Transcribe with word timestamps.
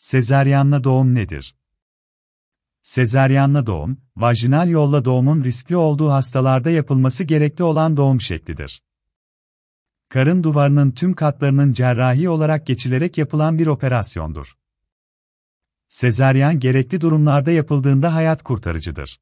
Sezaryenle 0.00 0.84
doğum 0.84 1.14
nedir? 1.14 1.56
Sezaryenle 2.82 3.66
doğum, 3.66 4.00
vajinal 4.16 4.68
yolla 4.68 5.04
doğumun 5.04 5.44
riskli 5.44 5.76
olduğu 5.76 6.10
hastalarda 6.10 6.70
yapılması 6.70 7.24
gerekli 7.24 7.64
olan 7.64 7.96
doğum 7.96 8.20
şeklidir. 8.20 8.82
Karın 10.08 10.42
duvarının 10.42 10.90
tüm 10.90 11.14
katlarının 11.14 11.72
cerrahi 11.72 12.28
olarak 12.28 12.66
geçilerek 12.66 13.18
yapılan 13.18 13.58
bir 13.58 13.66
operasyondur. 13.66 14.56
Sezaryen 15.88 16.60
gerekli 16.60 17.00
durumlarda 17.00 17.50
yapıldığında 17.50 18.14
hayat 18.14 18.42
kurtarıcıdır. 18.42 19.20